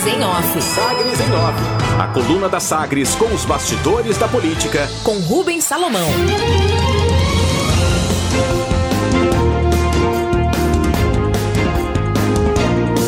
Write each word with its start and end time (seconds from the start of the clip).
Sagres 0.00 0.06
em 0.06 0.24
Off. 0.24 0.62
Sagres 0.62 1.20
em 1.20 1.32
Off. 1.34 2.00
A 2.00 2.06
coluna 2.08 2.48
da 2.48 2.58
Sagres 2.58 3.14
com 3.14 3.26
os 3.34 3.44
bastidores 3.44 4.16
da 4.16 4.26
política. 4.26 4.88
Com 5.04 5.18
Rubens 5.18 5.64
Salomão. 5.64 6.08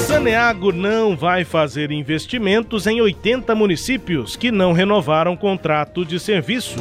Saneago 0.06 0.70
não 0.70 1.16
vai 1.16 1.44
fazer 1.44 1.90
investimentos 1.90 2.86
em 2.86 3.00
80 3.00 3.54
municípios 3.54 4.36
que 4.36 4.50
não 4.50 4.74
renovaram 4.74 5.34
contrato 5.34 6.04
de 6.04 6.20
serviços. 6.20 6.76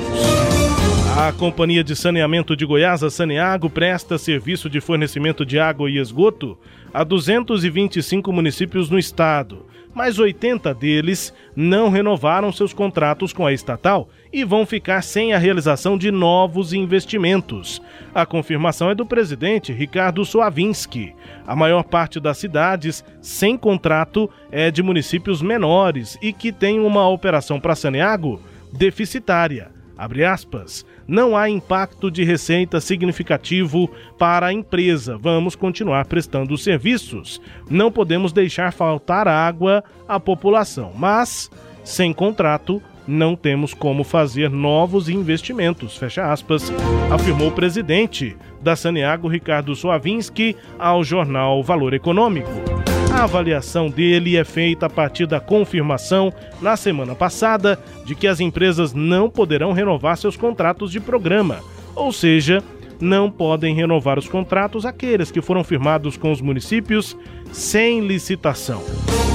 A 1.17 1.31
Companhia 1.31 1.83
de 1.83 1.95
Saneamento 1.95 2.55
de 2.55 2.65
Goiás, 2.65 3.01
a 3.01 3.09
Saneago, 3.09 3.69
presta 3.69 4.17
serviço 4.17 4.69
de 4.69 4.81
fornecimento 4.81 5.45
de 5.45 5.57
água 5.57 5.89
e 5.89 5.97
esgoto 5.97 6.57
a 6.93 7.03
225 7.03 8.31
municípios 8.33 8.89
no 8.89 8.99
estado, 8.99 9.65
mas 9.93 10.19
80 10.19 10.73
deles 10.73 11.33
não 11.55 11.89
renovaram 11.89 12.51
seus 12.51 12.73
contratos 12.73 13.33
com 13.33 13.45
a 13.45 13.53
estatal 13.53 14.09
e 14.31 14.43
vão 14.43 14.65
ficar 14.65 15.01
sem 15.01 15.33
a 15.33 15.37
realização 15.37 15.97
de 15.97 16.11
novos 16.11 16.73
investimentos. 16.73 17.81
A 18.13 18.25
confirmação 18.25 18.89
é 18.89 18.95
do 18.95 19.05
presidente 19.05 19.73
Ricardo 19.73 20.23
Soavinski. 20.23 21.13
A 21.45 21.55
maior 21.55 21.83
parte 21.83 22.19
das 22.19 22.37
cidades 22.37 23.03
sem 23.21 23.57
contrato 23.57 24.29
é 24.51 24.71
de 24.71 24.81
municípios 24.81 25.41
menores 25.41 26.17
e 26.21 26.31
que 26.31 26.51
têm 26.51 26.79
uma 26.79 27.07
operação 27.07 27.59
para 27.59 27.75
Saneago 27.75 28.41
deficitária. 28.71 29.80
Abre 30.01 30.25
aspas 30.25 30.83
não 31.07 31.37
há 31.37 31.47
impacto 31.47 32.09
de 32.09 32.23
receita 32.23 32.79
significativo 32.79 33.87
para 34.17 34.47
a 34.47 34.53
empresa. 34.53 35.15
Vamos 35.15 35.55
continuar 35.55 36.05
prestando 36.05 36.57
serviços. 36.57 37.39
Não 37.69 37.91
podemos 37.91 38.33
deixar 38.33 38.73
faltar 38.73 39.27
água 39.27 39.83
à 40.07 40.19
população, 40.19 40.91
mas 40.95 41.51
sem 41.83 42.13
contrato 42.13 42.81
não 43.05 43.35
temos 43.35 43.75
como 43.75 44.03
fazer 44.03 44.49
novos 44.49 45.07
investimentos, 45.07 45.97
fecha 45.97 46.31
aspas, 46.31 46.71
afirmou 47.11 47.49
o 47.49 47.51
presidente 47.51 48.37
da 48.61 48.75
Saneago, 48.75 49.27
Ricardo 49.27 49.75
Soavinski, 49.75 50.55
ao 50.79 51.03
jornal 51.03 51.61
Valor 51.61 51.93
Econômico. 51.93 52.70
A 53.13 53.23
avaliação 53.23 53.89
dele 53.89 54.37
é 54.37 54.43
feita 54.43 54.85
a 54.85 54.89
partir 54.89 55.25
da 55.25 55.39
confirmação, 55.39 56.33
na 56.61 56.77
semana 56.77 57.13
passada, 57.13 57.77
de 58.05 58.15
que 58.15 58.25
as 58.25 58.39
empresas 58.39 58.93
não 58.93 59.29
poderão 59.29 59.73
renovar 59.73 60.17
seus 60.17 60.37
contratos 60.37 60.91
de 60.91 60.99
programa, 60.99 61.59
ou 61.93 62.11
seja, 62.11 62.63
não 63.01 63.29
podem 63.29 63.75
renovar 63.75 64.17
os 64.17 64.29
contratos 64.29 64.85
aqueles 64.85 65.29
que 65.29 65.41
foram 65.41 65.63
firmados 65.63 66.15
com 66.15 66.31
os 66.31 66.39
municípios 66.39 67.17
sem 67.51 67.99
licitação. 67.99 68.81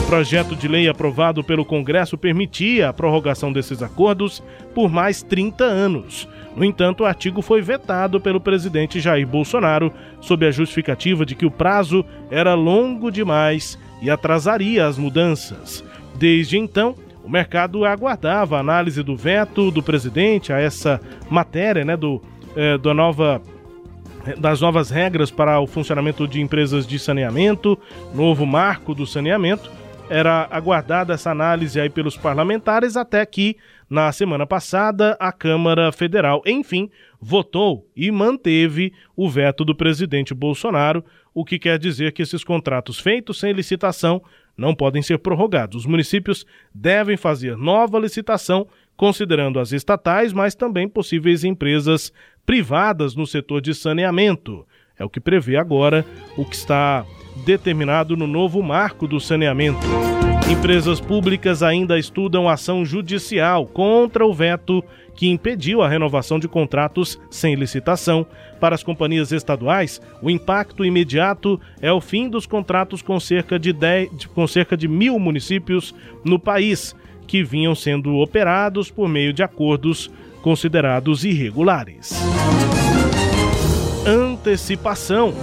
Projeto 0.06 0.54
de 0.54 0.68
lei 0.68 0.88
aprovado 0.88 1.42
pelo 1.42 1.64
Congresso 1.64 2.16
permitia 2.16 2.88
a 2.88 2.92
prorrogação 2.92 3.52
desses 3.52 3.82
acordos 3.82 4.40
por 4.72 4.88
mais 4.88 5.20
30 5.20 5.64
anos. 5.64 6.28
No 6.54 6.64
entanto, 6.64 7.02
o 7.02 7.06
artigo 7.06 7.42
foi 7.42 7.60
vetado 7.60 8.20
pelo 8.20 8.40
presidente 8.40 9.00
Jair 9.00 9.26
Bolsonaro, 9.26 9.92
sob 10.20 10.46
a 10.46 10.50
justificativa 10.52 11.26
de 11.26 11.34
que 11.34 11.44
o 11.44 11.50
prazo 11.50 12.04
era 12.30 12.54
longo 12.54 13.10
demais 13.10 13.76
e 14.00 14.08
atrasaria 14.08 14.86
as 14.86 14.96
mudanças. 14.96 15.84
Desde 16.14 16.56
então, 16.56 16.94
o 17.24 17.28
mercado 17.28 17.84
aguardava 17.84 18.56
a 18.56 18.60
análise 18.60 19.02
do 19.02 19.16
veto 19.16 19.72
do 19.72 19.82
presidente 19.82 20.52
a 20.52 20.60
essa 20.60 21.00
matéria, 21.28 21.84
né, 21.84 21.96
do, 21.96 22.22
eh, 22.54 22.78
da 22.78 22.94
nova 22.94 23.42
das 24.38 24.60
novas 24.60 24.90
regras 24.90 25.30
para 25.30 25.60
o 25.60 25.68
funcionamento 25.68 26.26
de 26.26 26.40
empresas 26.40 26.84
de 26.84 26.98
saneamento, 26.98 27.78
novo 28.12 28.44
marco 28.44 28.92
do 28.92 29.06
saneamento. 29.06 29.70
Era 30.08 30.46
aguardada 30.50 31.14
essa 31.14 31.30
análise 31.30 31.80
aí 31.80 31.90
pelos 31.90 32.16
parlamentares 32.16 32.96
até 32.96 33.26
que 33.26 33.56
na 33.88 34.10
semana 34.10 34.46
passada, 34.46 35.16
a 35.18 35.30
Câmara 35.32 35.92
Federal, 35.92 36.42
enfim, 36.44 36.90
votou 37.20 37.88
e 37.96 38.10
manteve 38.10 38.92
o 39.16 39.28
veto 39.28 39.64
do 39.64 39.74
presidente 39.74 40.34
Bolsonaro, 40.34 41.04
o 41.32 41.44
que 41.44 41.58
quer 41.58 41.78
dizer 41.78 42.12
que 42.12 42.22
esses 42.22 42.42
contratos 42.42 42.98
feitos 42.98 43.38
sem 43.38 43.52
licitação 43.52 44.22
não 44.56 44.74
podem 44.74 45.02
ser 45.02 45.18
prorrogados. 45.18 45.76
Os 45.76 45.86
municípios 45.86 46.44
devem 46.74 47.16
fazer 47.16 47.56
nova 47.56 47.98
licitação, 47.98 48.66
considerando 48.96 49.60
as 49.60 49.70
estatais, 49.72 50.32
mas 50.32 50.54
também 50.54 50.88
possíveis 50.88 51.44
empresas 51.44 52.12
privadas 52.44 53.14
no 53.14 53.26
setor 53.26 53.60
de 53.60 53.74
saneamento. 53.74 54.66
É 54.98 55.04
o 55.04 55.10
que 55.10 55.20
prevê 55.20 55.56
agora 55.56 56.04
o 56.36 56.44
que 56.44 56.56
está 56.56 57.04
determinado 57.44 58.16
no 58.16 58.26
novo 58.26 58.62
marco 58.62 59.06
do 59.06 59.20
saneamento. 59.20 59.86
Empresas 60.50 61.00
públicas 61.00 61.62
ainda 61.62 61.98
estudam 61.98 62.48
ação 62.48 62.84
judicial 62.84 63.66
contra 63.66 64.24
o 64.24 64.32
veto 64.32 64.82
que 65.16 65.28
impediu 65.28 65.82
a 65.82 65.88
renovação 65.88 66.38
de 66.38 66.46
contratos 66.46 67.18
sem 67.30 67.54
licitação. 67.56 68.24
Para 68.60 68.74
as 68.74 68.82
companhias 68.82 69.32
estaduais, 69.32 70.00
o 70.22 70.30
impacto 70.30 70.84
imediato 70.84 71.60
é 71.80 71.90
o 71.90 72.00
fim 72.00 72.28
dos 72.28 72.46
contratos 72.46 73.02
com 73.02 73.18
cerca 73.18 73.58
de, 73.58 73.72
10, 73.72 74.26
com 74.26 74.46
cerca 74.46 74.76
de 74.76 74.86
mil 74.86 75.18
municípios 75.18 75.94
no 76.24 76.38
país, 76.38 76.94
que 77.26 77.42
vinham 77.42 77.74
sendo 77.74 78.16
operados 78.16 78.90
por 78.90 79.08
meio 79.08 79.32
de 79.32 79.42
acordos 79.42 80.10
considerados 80.42 81.24
irregulares. 81.24 82.12
Antecipação. 84.06 85.34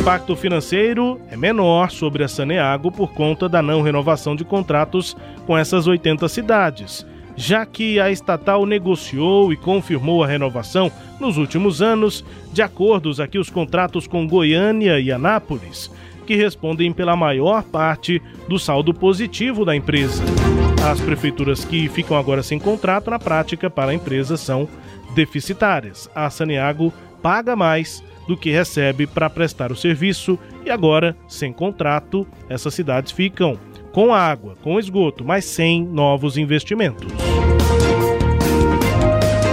Impacto 0.00 0.34
financeiro 0.34 1.20
é 1.30 1.36
menor 1.36 1.90
sobre 1.90 2.24
a 2.24 2.28
Saneago 2.28 2.90
por 2.90 3.12
conta 3.12 3.46
da 3.50 3.60
não 3.60 3.82
renovação 3.82 4.34
de 4.34 4.46
contratos 4.46 5.14
com 5.46 5.58
essas 5.58 5.86
80 5.86 6.26
cidades, 6.26 7.06
já 7.36 7.66
que 7.66 8.00
a 8.00 8.10
estatal 8.10 8.64
negociou 8.64 9.52
e 9.52 9.58
confirmou 9.58 10.24
a 10.24 10.26
renovação 10.26 10.90
nos 11.20 11.36
últimos 11.36 11.82
anos 11.82 12.24
de 12.50 12.62
acordos 12.62 13.20
aqui 13.20 13.38
os 13.38 13.50
contratos 13.50 14.06
com 14.06 14.26
Goiânia 14.26 14.98
e 14.98 15.12
Anápolis, 15.12 15.90
que 16.26 16.34
respondem 16.34 16.94
pela 16.94 17.14
maior 17.14 17.62
parte 17.62 18.22
do 18.48 18.58
saldo 18.58 18.94
positivo 18.94 19.66
da 19.66 19.76
empresa. 19.76 20.24
As 20.90 20.98
prefeituras 20.98 21.62
que 21.62 21.90
ficam 21.90 22.16
agora 22.16 22.42
sem 22.42 22.58
contrato, 22.58 23.10
na 23.10 23.18
prática, 23.18 23.68
para 23.68 23.90
a 23.90 23.94
empresa 23.94 24.38
são 24.38 24.66
deficitárias. 25.14 26.08
A 26.14 26.30
Saneago 26.30 26.90
paga 27.22 27.54
mais 27.54 28.02
do 28.30 28.36
que 28.36 28.48
recebe 28.48 29.08
para 29.08 29.28
prestar 29.28 29.72
o 29.72 29.76
serviço 29.76 30.38
e 30.64 30.70
agora, 30.70 31.16
sem 31.26 31.52
contrato, 31.52 32.24
essas 32.48 32.72
cidades 32.72 33.10
ficam 33.10 33.58
com 33.90 34.14
água, 34.14 34.54
com 34.62 34.78
esgoto, 34.78 35.24
mas 35.24 35.44
sem 35.44 35.84
novos 35.84 36.38
investimentos. 36.38 37.08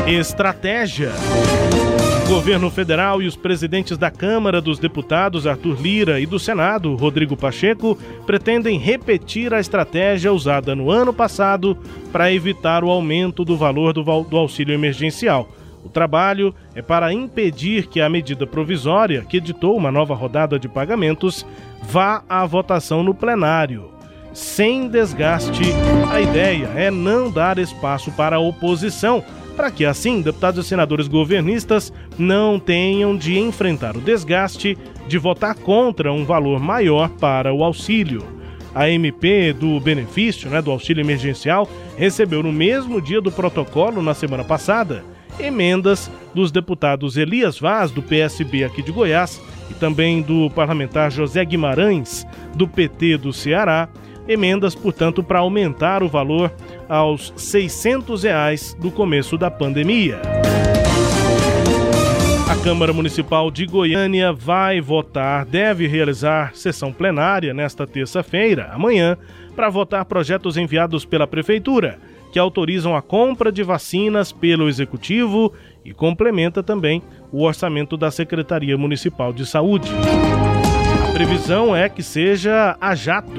Estratégia. 0.06 1.12
O 2.24 2.30
governo 2.30 2.70
federal 2.70 3.20
e 3.20 3.26
os 3.26 3.36
presidentes 3.36 3.98
da 3.98 4.12
Câmara 4.12 4.62
dos 4.62 4.78
Deputados, 4.78 5.48
Arthur 5.48 5.82
Lira, 5.82 6.20
e 6.20 6.28
do 6.28 6.38
Senado, 6.38 6.94
Rodrigo 6.94 7.36
Pacheco, 7.36 7.98
pretendem 8.28 8.78
repetir 8.78 9.56
a 9.56 9.60
estratégia 9.60 10.32
usada 10.32 10.76
no 10.76 10.92
ano 10.92 11.12
passado 11.12 11.76
para 12.12 12.32
evitar 12.32 12.84
o 12.84 12.92
aumento 12.92 13.44
do 13.44 13.58
valor 13.58 13.92
do, 13.92 14.04
do 14.04 14.38
auxílio 14.38 14.76
emergencial. 14.76 15.50
O 15.88 15.90
trabalho 15.90 16.54
é 16.76 16.82
para 16.82 17.14
impedir 17.14 17.88
que 17.88 18.02
a 18.02 18.10
medida 18.10 18.46
provisória, 18.46 19.22
que 19.22 19.38
editou 19.38 19.74
uma 19.78 19.90
nova 19.90 20.14
rodada 20.14 20.60
de 20.60 20.68
pagamentos, 20.68 21.46
vá 21.82 22.22
à 22.28 22.46
votação 22.46 23.02
no 23.02 23.14
plenário. 23.14 23.90
Sem 24.34 24.90
desgaste, 24.90 25.64
a 26.12 26.20
ideia 26.20 26.66
é 26.76 26.92
não 26.92 27.32
dar 27.32 27.58
espaço 27.58 28.12
para 28.12 28.36
a 28.36 28.40
oposição, 28.40 29.24
para 29.56 29.72
que 29.72 29.86
assim 29.86 30.22
deputados 30.22 30.66
e 30.66 30.68
senadores 30.68 31.08
governistas 31.08 31.94
não 32.20 32.60
tenham 32.60 33.16
de 33.16 33.40
enfrentar 33.40 33.96
o 33.96 34.02
desgaste 34.02 34.78
de 35.08 35.18
votar 35.18 35.56
contra 35.56 36.12
um 36.12 36.26
valor 36.26 36.60
maior 36.60 37.08
para 37.12 37.54
o 37.54 37.64
auxílio. 37.64 38.26
A 38.76 38.90
MP 38.90 39.54
do 39.54 39.80
benefício, 39.80 40.50
né, 40.50 40.62
do 40.62 40.70
auxílio 40.70 41.02
emergencial, 41.02 41.68
recebeu 41.96 42.44
no 42.44 42.52
mesmo 42.52 43.02
dia 43.02 43.22
do 43.22 43.32
protocolo 43.32 44.02
na 44.02 44.14
semana 44.14 44.44
passada 44.44 45.02
emendas 45.40 46.12
dos 46.34 46.52
deputados 46.52 47.18
Elias 47.18 47.60
Vaz, 47.60 47.92
do 47.92 48.02
PSB 48.02 48.64
aqui 48.64 48.82
de 48.82 48.92
Goiás, 48.92 49.42
e 49.70 49.74
também 49.74 50.22
do 50.22 50.50
parlamentar 50.50 51.12
José 51.12 51.44
Guimarães, 51.44 52.26
do 52.56 52.68
PT 52.68 53.18
do 53.18 53.34
Ceará, 53.34 53.90
emendas, 54.28 54.76
portanto, 54.76 55.24
para 55.24 55.40
aumentar 55.40 56.04
o 56.04 56.10
valor 56.10 56.52
aos 56.88 57.34
600 57.36 58.24
reais 58.24 58.76
do 58.80 58.92
começo 58.92 59.38
da 59.38 59.50
pandemia. 59.50 60.22
A 62.50 62.56
Câmara 62.64 62.94
Municipal 62.94 63.52
de 63.52 63.66
Goiânia 63.66 64.32
vai 64.34 64.82
votar, 64.82 65.46
deve 65.46 65.88
realizar 65.88 66.56
sessão 66.56 66.92
plenária 66.92 67.54
nesta 67.54 67.86
terça-feira, 67.86 68.70
amanhã, 68.74 69.18
para 69.56 69.70
votar 69.70 70.06
projetos 70.06 70.58
enviados 70.58 71.04
pela 71.06 71.28
Prefeitura 71.28 72.00
que 72.32 72.40
autorizam 72.40 72.96
a 72.96 73.02
compra 73.02 73.52
de 73.52 73.64
vacinas 73.64 74.32
pelo 74.32 74.68
Executivo 74.70 75.54
e 75.84 75.94
complementa 75.94 76.62
também 76.62 77.02
o 77.32 77.44
orçamento 77.44 77.96
da 77.96 78.12
Secretaria 78.12 78.78
Municipal 78.78 79.32
de 79.32 79.46
Saúde. 79.46 79.90
A 81.08 81.12
previsão 81.14 81.76
é 81.76 81.90
que 81.90 82.04
seja 82.04 82.78
a 82.80 82.94
jato, 82.94 83.32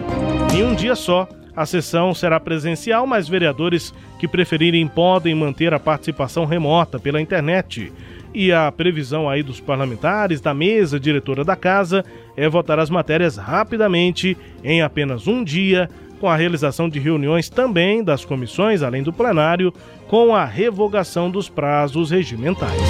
em 0.54 0.64
um 0.64 0.74
dia 0.74 0.94
só, 0.96 1.28
A 1.58 1.66
sessão 1.66 2.14
será 2.14 2.38
presencial, 2.38 3.04
mas 3.04 3.28
vereadores 3.28 3.92
que 4.20 4.28
preferirem 4.28 4.86
podem 4.86 5.34
manter 5.34 5.74
a 5.74 5.80
participação 5.80 6.44
remota 6.44 7.00
pela 7.00 7.20
internet. 7.20 7.92
E 8.32 8.52
a 8.52 8.70
previsão 8.70 9.28
aí 9.28 9.42
dos 9.42 9.58
parlamentares 9.58 10.40
da 10.40 10.54
mesa 10.54 11.00
diretora 11.00 11.42
da 11.42 11.56
casa 11.56 12.04
é 12.36 12.48
votar 12.48 12.78
as 12.78 12.88
matérias 12.88 13.36
rapidamente 13.36 14.36
em 14.62 14.82
apenas 14.82 15.26
um 15.26 15.42
dia, 15.42 15.90
com 16.18 16.28
a 16.28 16.36
realização 16.36 16.88
de 16.88 16.98
reuniões 16.98 17.48
também 17.48 18.02
das 18.02 18.24
comissões, 18.24 18.82
além 18.82 19.02
do 19.02 19.12
plenário, 19.12 19.72
com 20.08 20.34
a 20.34 20.44
revogação 20.44 21.30
dos 21.30 21.48
prazos 21.48 22.10
regimentais. 22.10 22.80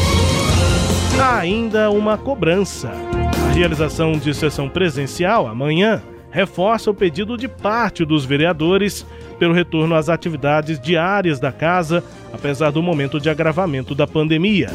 Há 1.20 1.38
ainda 1.38 1.90
uma 1.90 2.16
cobrança. 2.16 2.90
A 3.48 3.52
realização 3.52 4.12
de 4.12 4.32
sessão 4.32 4.68
presencial 4.68 5.46
amanhã 5.46 6.02
reforça 6.30 6.90
o 6.90 6.94
pedido 6.94 7.36
de 7.36 7.48
parte 7.48 8.04
dos 8.04 8.24
vereadores 8.24 9.04
pelo 9.38 9.54
retorno 9.54 9.94
às 9.94 10.08
atividades 10.08 10.78
diárias 10.78 11.40
da 11.40 11.50
casa, 11.50 12.04
apesar 12.32 12.70
do 12.70 12.82
momento 12.82 13.18
de 13.18 13.30
agravamento 13.30 13.94
da 13.94 14.06
pandemia. 14.06 14.68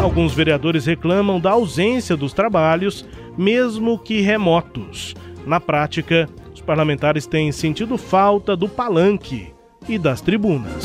Alguns 0.00 0.34
vereadores 0.34 0.86
reclamam 0.86 1.40
da 1.40 1.50
ausência 1.50 2.16
dos 2.16 2.32
trabalhos, 2.32 3.04
mesmo 3.36 3.98
que 3.98 4.20
remotos. 4.20 5.14
Na 5.46 5.58
prática, 5.58 6.28
parlamentares 6.68 7.26
têm 7.26 7.50
sentido 7.50 7.96
falta 7.96 8.54
do 8.54 8.68
palanque 8.68 9.54
e 9.88 9.96
das 9.96 10.20
tribunas. 10.20 10.84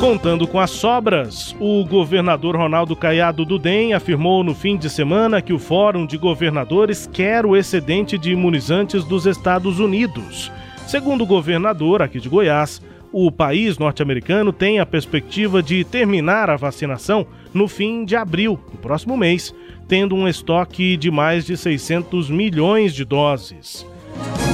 Contando 0.00 0.48
com 0.48 0.58
as 0.58 0.70
sobras, 0.70 1.54
o 1.60 1.84
governador 1.84 2.56
Ronaldo 2.56 2.96
Caiado 2.96 3.44
do 3.44 3.58
DEM 3.58 3.92
afirmou 3.92 4.42
no 4.42 4.54
fim 4.54 4.78
de 4.78 4.88
semana 4.88 5.42
que 5.42 5.52
o 5.52 5.58
Fórum 5.58 6.06
de 6.06 6.16
Governadores 6.16 7.06
quer 7.06 7.44
o 7.44 7.54
excedente 7.54 8.16
de 8.16 8.32
imunizantes 8.32 9.04
dos 9.04 9.26
Estados 9.26 9.78
Unidos. 9.78 10.50
Segundo 10.86 11.24
o 11.24 11.26
governador 11.26 12.00
aqui 12.00 12.18
de 12.18 12.30
Goiás, 12.30 12.80
o 13.12 13.30
país 13.30 13.78
norte-americano 13.78 14.50
tem 14.50 14.80
a 14.80 14.86
perspectiva 14.86 15.62
de 15.62 15.84
terminar 15.84 16.48
a 16.48 16.56
vacinação 16.56 17.26
no 17.52 17.68
fim 17.68 18.04
de 18.04 18.16
abril, 18.16 18.58
no 18.72 18.78
próximo 18.78 19.14
mês, 19.14 19.54
tendo 19.88 20.14
um 20.14 20.26
estoque 20.26 20.96
de 20.96 21.10
mais 21.10 21.44
de 21.44 21.56
600 21.56 22.30
milhões 22.30 22.94
de 22.94 23.04
doses. 23.04 23.86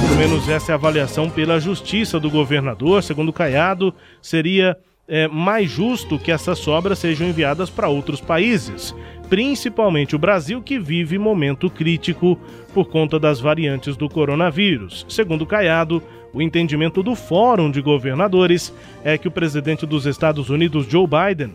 Pelo 0.01 0.15
menos 0.15 0.49
essa 0.49 0.71
é 0.71 0.73
a 0.73 0.75
avaliação 0.75 1.29
pela 1.29 1.59
justiça 1.59 2.19
do 2.19 2.29
governador. 2.29 3.01
Segundo 3.01 3.31
Caiado, 3.31 3.93
seria 4.21 4.77
é, 5.07 5.27
mais 5.27 5.69
justo 5.69 6.17
que 6.19 6.31
essas 6.31 6.59
sobras 6.59 6.99
sejam 6.99 7.27
enviadas 7.27 7.69
para 7.69 7.89
outros 7.89 8.21
países, 8.21 8.95
principalmente 9.29 10.15
o 10.15 10.19
Brasil, 10.19 10.61
que 10.61 10.79
vive 10.79 11.17
momento 11.17 11.69
crítico 11.69 12.37
por 12.73 12.89
conta 12.89 13.19
das 13.19 13.39
variantes 13.39 13.95
do 13.95 14.09
coronavírus. 14.09 15.05
Segundo 15.09 15.45
Caiado, 15.45 16.01
o 16.33 16.41
entendimento 16.41 17.03
do 17.03 17.15
Fórum 17.15 17.69
de 17.69 17.81
Governadores 17.81 18.73
é 19.03 19.17
que 19.17 19.27
o 19.27 19.31
presidente 19.31 19.85
dos 19.85 20.05
Estados 20.05 20.49
Unidos, 20.49 20.85
Joe 20.87 21.07
Biden, 21.07 21.53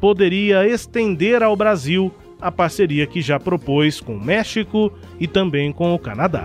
poderia 0.00 0.66
estender 0.66 1.42
ao 1.42 1.56
Brasil 1.56 2.12
a 2.40 2.52
parceria 2.52 3.06
que 3.06 3.22
já 3.22 3.38
propôs 3.38 4.00
com 4.00 4.16
o 4.16 4.20
México 4.20 4.92
e 5.18 5.26
também 5.26 5.72
com 5.72 5.94
o 5.94 5.98
Canadá. 5.98 6.44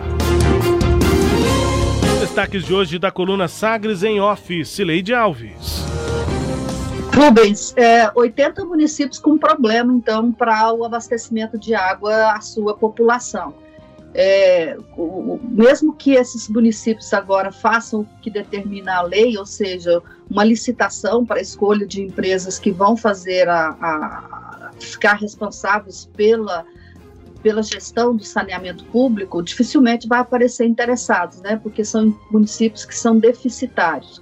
Destaques 2.19 2.65
de 2.65 2.73
hoje 2.73 2.99
da 2.99 3.11
coluna 3.11 3.47
Sagres 3.47 4.03
em 4.03 4.19
Off, 4.21 4.63
Cileide 4.65 5.13
Alves. 5.13 5.83
Rubens, 7.13 7.73
é, 7.75 8.09
80 8.15 8.63
municípios 8.63 9.19
com 9.19 9.37
problema, 9.37 9.93
então, 9.93 10.31
para 10.31 10.73
o 10.73 10.85
abastecimento 10.85 11.57
de 11.57 11.73
água 11.75 12.31
à 12.31 12.39
sua 12.39 12.75
população. 12.75 13.53
É, 14.13 14.77
o, 14.97 15.39
mesmo 15.43 15.93
que 15.93 16.11
esses 16.13 16.47
municípios 16.47 17.13
agora 17.13 17.51
façam 17.51 18.01
o 18.01 18.07
que 18.21 18.29
determina 18.29 18.97
a 18.97 19.01
lei, 19.01 19.37
ou 19.37 19.45
seja, 19.45 20.01
uma 20.29 20.43
licitação 20.43 21.25
para 21.25 21.39
a 21.39 21.41
escolha 21.41 21.85
de 21.85 22.01
empresas 22.01 22.59
que 22.59 22.71
vão 22.71 22.95
fazer 22.95 23.47
a, 23.47 23.75
a 23.81 24.40
ficar 24.85 25.15
responsáveis 25.15 26.09
pela, 26.15 26.65
pela 27.41 27.61
gestão 27.61 28.15
do 28.15 28.23
saneamento 28.23 28.83
público, 28.85 29.41
dificilmente 29.41 30.07
vai 30.07 30.19
aparecer 30.19 30.65
interessados, 30.65 31.41
né? 31.41 31.59
Porque 31.61 31.83
são 31.83 32.17
municípios 32.31 32.85
que 32.85 32.95
são 32.95 33.17
deficitários 33.17 34.21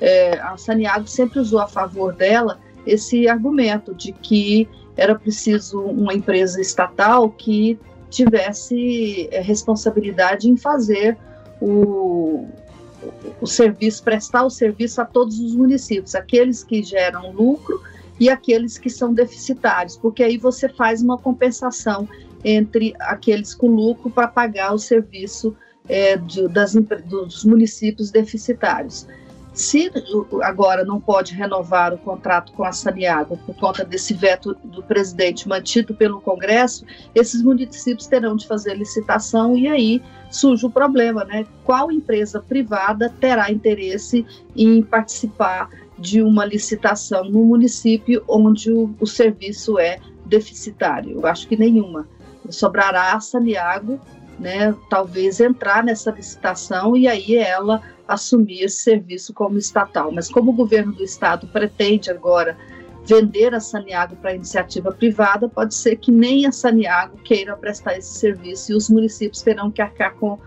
é, 0.00 0.38
a 0.38 0.56
Saniago 0.56 1.06
sempre 1.06 1.38
usou 1.38 1.60
a 1.60 1.66
favor 1.66 2.14
dela 2.14 2.58
esse 2.86 3.28
argumento 3.28 3.94
de 3.94 4.12
que 4.12 4.68
era 4.96 5.14
preciso 5.14 5.80
uma 5.80 6.14
empresa 6.14 6.60
estatal 6.60 7.30
que 7.30 7.78
tivesse 8.10 9.28
é, 9.30 9.40
responsabilidade 9.40 10.48
em 10.48 10.56
fazer 10.56 11.16
o, 11.60 12.46
o 13.40 13.46
serviço, 13.46 14.02
prestar 14.02 14.44
o 14.44 14.50
serviço 14.50 15.00
a 15.00 15.04
todos 15.04 15.38
os 15.40 15.54
municípios, 15.54 16.14
aqueles 16.14 16.62
que 16.62 16.82
geram 16.82 17.32
lucro 17.32 17.80
e 18.18 18.28
aqueles 18.28 18.78
que 18.78 18.88
são 18.88 19.12
deficitários, 19.12 19.96
porque 19.96 20.22
aí 20.22 20.38
você 20.38 20.68
faz 20.68 21.02
uma 21.02 21.18
compensação 21.18 22.08
entre 22.44 22.94
aqueles 23.00 23.54
com 23.54 23.68
lucro 23.68 24.10
para 24.10 24.28
pagar 24.28 24.72
o 24.72 24.78
serviço 24.78 25.54
é, 25.88 26.16
de, 26.16 26.48
das, 26.48 26.74
dos 26.74 27.44
municípios 27.44 28.10
deficitários. 28.10 29.06
Se 29.56 29.90
agora 30.42 30.84
não 30.84 31.00
pode 31.00 31.32
renovar 31.32 31.94
o 31.94 31.96
contrato 31.96 32.52
com 32.52 32.62
a 32.62 32.72
Saniago 32.72 33.38
por 33.38 33.56
conta 33.56 33.86
desse 33.86 34.12
veto 34.12 34.54
do 34.62 34.82
presidente 34.82 35.48
mantido 35.48 35.94
pelo 35.94 36.20
Congresso, 36.20 36.84
esses 37.14 37.42
municípios 37.42 38.06
terão 38.06 38.36
de 38.36 38.46
fazer 38.46 38.74
licitação 38.74 39.56
e 39.56 39.66
aí 39.66 40.02
surge 40.30 40.66
o 40.66 40.70
problema, 40.70 41.24
né? 41.24 41.46
Qual 41.64 41.90
empresa 41.90 42.38
privada 42.38 43.08
terá 43.18 43.50
interesse 43.50 44.26
em 44.54 44.82
participar 44.82 45.70
de 45.98 46.22
uma 46.22 46.44
licitação 46.44 47.24
no 47.24 47.44
município 47.44 48.22
onde 48.28 48.70
o, 48.70 48.94
o 49.00 49.06
serviço 49.06 49.78
é 49.78 49.98
deficitário? 50.24 51.12
Eu 51.12 51.26
acho 51.26 51.48
que 51.48 51.56
nenhuma. 51.56 52.06
Sobrará 52.48 53.14
a 53.14 53.20
Saniago, 53.20 54.00
né? 54.38 54.74
Talvez 54.88 55.40
entrar 55.40 55.82
nessa 55.82 56.10
licitação 56.10 56.96
e 56.96 57.08
aí 57.08 57.36
ela 57.36 57.82
assumir 58.06 58.62
esse 58.62 58.82
serviço 58.82 59.34
como 59.34 59.58
estatal. 59.58 60.12
Mas 60.12 60.28
como 60.28 60.52
o 60.52 60.54
governo 60.54 60.92
do 60.92 61.02
estado 61.02 61.46
pretende 61.48 62.10
agora 62.10 62.56
vender 63.04 63.54
a 63.54 63.60
Saniago 63.60 64.16
para 64.16 64.34
iniciativa 64.34 64.92
privada, 64.92 65.48
pode 65.48 65.74
ser 65.74 65.96
que 65.96 66.10
nem 66.10 66.46
a 66.46 66.52
Saniago 66.52 67.16
queira 67.18 67.56
prestar 67.56 67.96
esse 67.96 68.18
serviço 68.18 68.72
e 68.72 68.74
os 68.74 68.90
municípios 68.90 69.42
terão 69.42 69.70
que 69.70 69.80
arcar 69.80 70.14
com, 70.14 70.38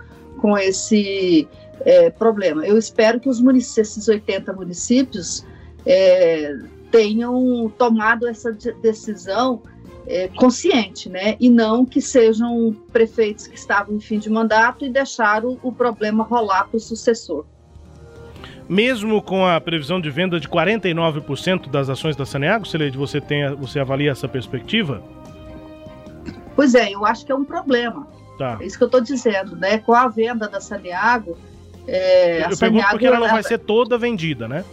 com 0.41 0.57
esse 0.57 1.47
é, 1.85 2.09
problema. 2.09 2.65
Eu 2.65 2.77
espero 2.77 3.19
que 3.19 3.29
os 3.29 3.39
municípios, 3.41 3.77
esses 3.77 4.07
80 4.07 4.53
municípios 4.53 5.45
é, 5.85 6.55
tenham 6.91 7.71
tomado 7.77 8.27
essa 8.27 8.51
decisão 8.81 9.61
é, 10.07 10.27
consciente, 10.29 11.09
né? 11.09 11.35
E 11.39 11.49
não 11.49 11.85
que 11.85 12.01
sejam 12.01 12.75
prefeitos 12.91 13.47
que 13.47 13.55
estavam 13.55 13.95
em 13.95 13.99
fim 13.99 14.17
de 14.17 14.29
mandato 14.29 14.85
e 14.85 14.89
deixaram 14.89 15.57
o 15.61 15.71
problema 15.71 16.23
rolar 16.23 16.67
para 16.67 16.77
o 16.77 16.79
sucessor. 16.79 17.45
Mesmo 18.67 19.21
com 19.21 19.45
a 19.45 19.59
previsão 19.59 19.99
de 19.99 20.09
venda 20.11 20.39
de 20.39 20.47
49% 20.47 21.69
das 21.69 21.89
ações 21.89 22.15
da 22.15 22.25
Saneago, 22.25 22.67
Celede, 22.67 22.97
você, 22.97 23.19
tem, 23.19 23.55
você 23.55 23.79
avalia 23.79 24.11
essa 24.11 24.27
perspectiva? 24.27 25.03
Pois 26.55 26.75
é, 26.75 26.93
eu 26.93 27.05
acho 27.05 27.25
que 27.25 27.31
é 27.31 27.35
um 27.35 27.45
problema. 27.45 28.07
Tá. 28.37 28.57
É 28.61 28.65
isso 28.65 28.77
que 28.77 28.83
eu 28.83 28.87
estou 28.87 29.01
dizendo, 29.01 29.55
né? 29.55 29.79
Com 29.79 29.93
a 29.93 30.07
venda 30.07 30.47
da 30.47 30.61
Saneago. 30.61 31.37
É, 31.87 32.51
eu 32.51 32.57
pergunto 32.57 32.87
porque 32.89 33.07
ela 33.07 33.19
não 33.19 33.29
vai 33.29 33.43
ser 33.43 33.57
toda 33.59 33.97
vendida, 33.97 34.47
né? 34.47 34.63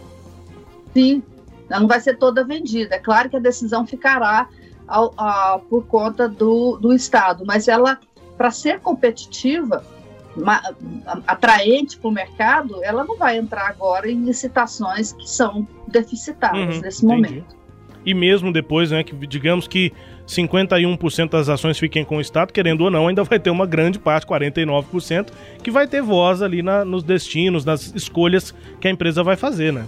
Sim, 0.93 1.23
ela 1.69 1.79
não 1.81 1.87
vai 1.87 1.99
ser 1.99 2.17
toda 2.17 2.43
vendida. 2.43 2.95
É 2.95 2.99
claro 2.99 3.29
que 3.29 3.35
a 3.35 3.39
decisão 3.39 3.85
ficará 3.85 4.47
ao, 4.87 5.13
ao, 5.17 5.59
por 5.61 5.85
conta 5.85 6.27
do, 6.27 6.77
do 6.77 6.93
Estado, 6.93 7.43
mas 7.45 7.67
ela, 7.67 7.99
para 8.37 8.51
ser 8.51 8.79
competitiva, 8.79 9.83
uma, 10.35 10.61
atraente 11.25 11.97
para 11.97 12.07
o 12.07 12.11
mercado, 12.11 12.83
ela 12.83 13.03
não 13.03 13.17
vai 13.17 13.37
entrar 13.37 13.67
agora 13.67 14.09
em 14.09 14.23
licitações 14.23 15.11
que 15.11 15.29
são 15.29 15.67
deficitárias 15.87 16.75
uhum, 16.75 16.81
nesse 16.81 17.05
entendi. 17.05 17.29
momento. 17.29 17.57
E 18.07 18.13
mesmo 18.13 18.53
depois, 18.53 18.89
né, 18.89 19.03
que 19.03 19.13
digamos 19.27 19.67
que 19.67 19.91
51% 20.25 21.29
das 21.29 21.49
ações 21.49 21.77
fiquem 21.77 22.05
com 22.05 22.15
o 22.15 22.21
Estado, 22.21 22.53
querendo 22.53 22.85
ou 22.85 22.89
não, 22.89 23.09
ainda 23.09 23.21
vai 23.25 23.37
ter 23.37 23.49
uma 23.49 23.65
grande 23.65 23.99
parte, 23.99 24.25
49%, 24.25 25.27
que 25.61 25.69
vai 25.69 25.85
ter 25.85 26.01
voz 26.01 26.41
ali 26.41 26.63
na, 26.63 26.85
nos 26.85 27.03
destinos, 27.03 27.65
nas 27.65 27.93
escolhas 27.93 28.55
que 28.79 28.87
a 28.87 28.91
empresa 28.91 29.23
vai 29.23 29.35
fazer, 29.35 29.73
né? 29.73 29.85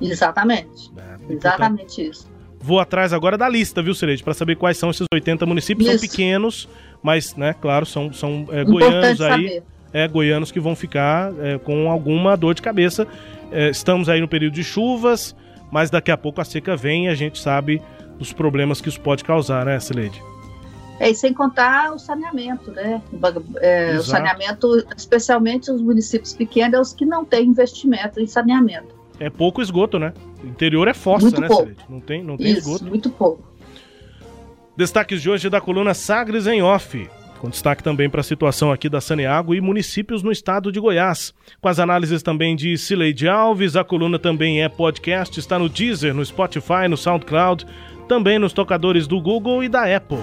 Exatamente. 0.00 0.90
É, 0.96 1.32
Exatamente 1.32 2.08
isso. 2.08 2.28
Vou 2.60 2.80
atrás 2.80 3.12
agora 3.12 3.38
da 3.38 3.48
lista, 3.48 3.80
viu, 3.80 3.94
Cereje, 3.94 4.20
para 4.20 4.34
saber 4.34 4.56
quais 4.56 4.76
são 4.76 4.90
esses 4.90 5.06
80 5.14 5.46
municípios. 5.46 5.88
Isso. 5.88 6.00
São 6.00 6.08
pequenos, 6.08 6.68
mas, 7.00 7.36
né, 7.36 7.54
claro, 7.54 7.86
são, 7.86 8.12
são 8.12 8.48
é, 8.50 8.64
goianos 8.64 9.20
aí. 9.20 9.62
É, 9.92 10.08
goianos 10.08 10.50
que 10.50 10.58
vão 10.58 10.74
ficar 10.74 11.32
é, 11.38 11.56
com 11.56 11.88
alguma 11.88 12.36
dor 12.36 12.54
de 12.54 12.62
cabeça. 12.62 13.06
É, 13.52 13.70
estamos 13.70 14.08
aí 14.08 14.20
no 14.20 14.26
período 14.26 14.54
de 14.54 14.64
chuvas, 14.64 15.36
mas 15.70 15.90
daqui 15.90 16.10
a 16.10 16.16
pouco 16.16 16.40
a 16.40 16.44
seca 16.44 16.76
vem 16.76 17.06
e 17.06 17.08
a 17.08 17.14
gente 17.14 17.38
sabe 17.38 17.82
dos 18.18 18.32
problemas 18.32 18.80
que 18.80 18.88
isso 18.88 19.00
pode 19.00 19.24
causar, 19.24 19.64
né, 19.64 19.78
Celede? 19.78 20.22
É, 21.00 21.10
e 21.10 21.14
sem 21.14 21.32
contar 21.32 21.92
o 21.92 21.98
saneamento, 21.98 22.72
né? 22.72 23.00
É, 23.60 23.96
o 23.96 24.02
saneamento, 24.02 24.84
especialmente 24.96 25.70
os 25.70 25.80
municípios 25.80 26.34
pequenos, 26.34 26.74
é 26.74 26.80
os 26.80 26.92
que 26.92 27.06
não 27.06 27.24
têm 27.24 27.46
investimento 27.46 28.20
em 28.20 28.26
saneamento. 28.26 28.98
É 29.20 29.30
pouco 29.30 29.62
esgoto, 29.62 29.98
né? 29.98 30.12
O 30.42 30.46
interior 30.46 30.88
é 30.88 30.94
fossa, 30.94 31.26
muito 31.26 31.40
né, 31.40 31.46
pouco. 31.46 31.70
Não 31.88 32.00
tem, 32.00 32.22
não 32.22 32.36
tem 32.36 32.48
Isso, 32.48 32.58
esgoto. 32.58 32.84
muito 32.84 33.10
pouco. 33.10 33.42
Destaques 34.76 35.22
de 35.22 35.30
hoje 35.30 35.48
da 35.48 35.60
coluna 35.60 35.94
Sagres 35.94 36.46
em 36.46 36.62
Off. 36.62 37.08
Com 37.38 37.48
destaque 37.48 37.82
também 37.82 38.10
para 38.10 38.20
a 38.20 38.24
situação 38.24 38.72
aqui 38.72 38.88
da 38.88 39.00
Saneago 39.00 39.54
e 39.54 39.60
municípios 39.60 40.22
no 40.22 40.32
estado 40.32 40.72
de 40.72 40.80
Goiás. 40.80 41.32
Com 41.60 41.68
as 41.68 41.78
análises 41.78 42.22
também 42.22 42.56
de 42.56 42.76
Cileide 42.76 43.28
Alves, 43.28 43.76
a 43.76 43.84
coluna 43.84 44.18
também 44.18 44.62
é 44.62 44.68
podcast, 44.68 45.38
está 45.38 45.58
no 45.58 45.68
Deezer, 45.68 46.12
no 46.12 46.24
Spotify, 46.24 46.88
no 46.88 46.96
SoundCloud, 46.96 47.64
também 48.08 48.38
nos 48.38 48.52
tocadores 48.52 49.06
do 49.06 49.20
Google 49.20 49.62
e 49.62 49.68
da 49.68 49.84
Apple. 49.96 50.18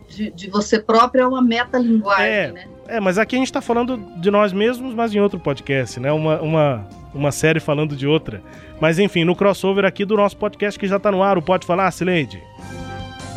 de, 0.08 0.30
de 0.30 0.50
você 0.50 0.78
próprio 0.78 1.22
é 1.22 1.26
uma 1.26 1.40
metalinguagem, 1.42 2.26
É. 2.26 2.52
né? 2.52 2.64
É, 2.88 2.98
mas 2.98 3.18
aqui 3.18 3.36
a 3.36 3.38
gente 3.38 3.52
tá 3.52 3.60
falando 3.60 3.96
de 4.16 4.30
nós 4.32 4.52
mesmos, 4.52 4.92
mas 4.92 5.14
em 5.14 5.20
outro 5.20 5.38
podcast, 5.38 6.00
né? 6.00 6.10
Uma, 6.10 6.40
uma, 6.40 6.88
uma 7.14 7.30
série 7.30 7.60
falando 7.60 7.94
de 7.94 8.04
outra. 8.04 8.42
Mas 8.80 8.98
enfim, 8.98 9.22
no 9.24 9.36
crossover 9.36 9.84
aqui 9.84 10.04
do 10.04 10.16
nosso 10.16 10.36
podcast 10.36 10.78
que 10.78 10.88
já 10.88 10.98
tá 10.98 11.12
no 11.12 11.22
ar, 11.22 11.38
o 11.38 11.42
Pode 11.42 11.64
Falar, 11.64 11.88
Sileide? 11.92 12.42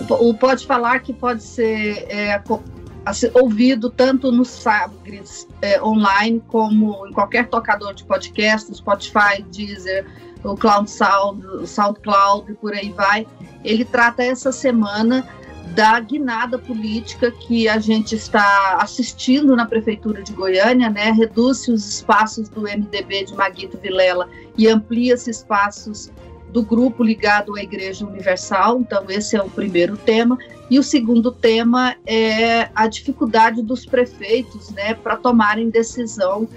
O, 0.10 0.34
pode 0.34 0.66
falar 0.66 1.00
que 1.02 1.14
pode 1.14 1.44
ser 1.44 2.06
é, 2.10 2.42
ouvido 3.34 3.90
tanto 3.90 4.32
no 4.32 4.46
Sagres 4.46 5.48
é, 5.62 5.82
online 5.82 6.42
como 6.48 7.06
em 7.08 7.12
qualquer 7.12 7.48
tocador 7.48 7.94
de 7.94 8.04
podcast, 8.04 8.74
Spotify, 8.74 9.44
Deezer, 9.52 10.06
o 10.44 10.56
Cloud 10.56 10.90
Sound, 10.90 11.68
SoundCloud 11.68 12.52
e 12.52 12.56
por 12.56 12.74
aí 12.74 12.92
vai. 12.92 13.28
Ele 13.64 13.86
trata 13.86 14.24
essa 14.24 14.52
semana 14.52 15.28
da 15.76 16.00
guinada 16.00 16.60
política 16.60 17.32
que 17.32 17.68
a 17.68 17.80
gente 17.80 18.16
está 18.16 18.78
assistindo 18.80 19.56
na 19.56 19.66
prefeitura 19.66 20.22
de 20.22 20.34
Goiânia, 20.34 20.90
né? 20.90 21.12
Reduz-se 21.12 21.72
os 21.72 21.88
espaços 21.88 22.50
do 22.50 22.62
MDB 22.62 23.26
de 23.26 23.34
Maguito 23.34 23.78
Vilela 23.78 24.30
e 24.58 24.68
amplia-se 24.68 25.32
espaços 25.32 26.12
do 26.52 26.62
grupo 26.62 27.04
ligado 27.04 27.56
à 27.56 27.64
Igreja 27.64 28.06
Universal. 28.06 28.82
Então, 28.82 29.06
esse 29.10 29.36
é 29.36 29.42
o 29.42 29.50
primeiro 29.50 29.98
tema. 29.98 30.38
E 30.74 30.80
o 30.80 30.82
segundo 30.82 31.32
tema 31.32 31.96
é 32.04 32.68
a 32.74 32.88
dificuldade 32.88 33.62
dos 33.62 33.86
prefeitos 33.86 34.72
né, 34.72 34.96
para 34.96 35.16
tomarem 35.16 35.70
decisão 35.70 36.50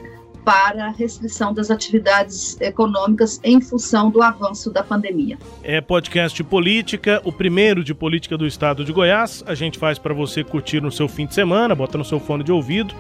para 0.47 0.87
a 0.87 0.91
restrição 0.91 1.53
das 1.53 1.73
atividades 1.73 2.57
econômicas 2.61 3.41
em 3.43 3.61
função 3.61 4.11
do 4.11 4.23
avanço 4.23 4.71
da 4.71 4.81
pandemia. 4.81 5.37
É 5.61 5.81
podcast 5.81 6.41
política, 6.45 7.21
o 7.25 7.33
primeiro 7.33 7.83
de 7.83 7.93
política 7.93 8.39
do 8.39 8.47
estado 8.47 8.85
de 8.85 8.93
Goiás. 8.93 9.43
A 9.45 9.57
gente 9.57 9.77
faz 9.77 9.99
para 9.99 10.15
você 10.15 10.45
curtir 10.45 10.81
no 10.81 10.93
seu 10.93 11.09
fim 11.09 11.27
de 11.27 11.35
semana, 11.35 11.75
bota 11.75 11.99
no 11.99 12.05
seu 12.05 12.21
fone 12.21 12.45
de 12.45 12.53
ouvido 12.53 12.95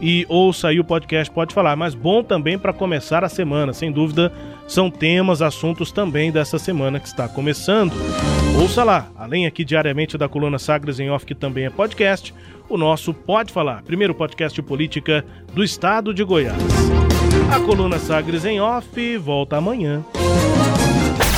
e 0.00 0.24
ouça 0.28 0.68
aí 0.68 0.78
o 0.78 0.84
podcast 0.84 1.34
Pode 1.34 1.52
Falar. 1.52 1.74
Mas 1.74 1.92
bom 1.92 2.22
também 2.22 2.56
para 2.56 2.72
começar 2.72 3.24
a 3.24 3.28
semana, 3.28 3.72
sem 3.72 3.90
dúvida, 3.90 4.32
são 4.68 4.88
temas, 4.88 5.42
assuntos 5.42 5.90
também 5.90 6.30
dessa 6.30 6.56
semana 6.56 7.00
que 7.00 7.08
está 7.08 7.28
começando. 7.28 7.94
Ouça 8.60 8.84
lá, 8.84 9.10
além 9.16 9.44
aqui 9.44 9.64
diariamente 9.64 10.16
da 10.16 10.28
coluna 10.28 10.56
Sagres 10.56 11.00
em 11.00 11.10
Off, 11.10 11.26
que 11.26 11.34
também 11.34 11.64
é 11.64 11.70
podcast, 11.70 12.32
o 12.72 12.78
nosso 12.78 13.12
Pode 13.12 13.52
Falar, 13.52 13.82
primeiro 13.82 14.14
podcast 14.14 14.54
de 14.54 14.62
política 14.62 15.22
do 15.52 15.62
estado 15.62 16.14
de 16.14 16.24
Goiás. 16.24 16.56
A 17.54 17.60
coluna 17.60 17.98
Sagres 17.98 18.46
em 18.46 18.58
Off 18.60 19.18
volta 19.18 19.58
amanhã. 19.58 20.02